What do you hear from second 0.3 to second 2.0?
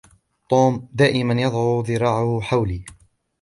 توم دائما يضع